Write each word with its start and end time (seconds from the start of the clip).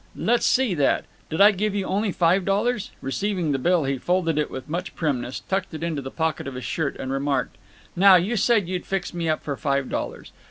"Let's 0.15 0.47
see 0.47 0.73
that. 0.73 1.05
Did 1.29 1.41
I 1.41 1.51
give 1.51 1.75
you 1.75 1.85
only 1.85 2.11
five 2.11 2.43
dollars?" 2.43 2.89
Receiving 3.03 3.51
the 3.51 3.59
bill, 3.59 3.83
he 3.83 3.99
folded 3.99 4.39
it 4.39 4.49
with 4.49 4.67
much 4.67 4.95
primness, 4.95 5.41
tucked 5.41 5.75
it 5.75 5.83
into 5.83 6.01
the 6.01 6.09
pocket 6.09 6.47
of 6.47 6.55
his 6.55 6.65
shirt, 6.65 6.95
and 6.97 7.11
remarked: 7.11 7.55
"Now, 7.95 8.15
you 8.15 8.35
said 8.35 8.67
you'd 8.67 8.87
fix 8.87 9.13
me 9.13 9.29
up 9.29 9.43
for 9.43 9.55
five 9.55 9.89
dollars. 9.89 10.31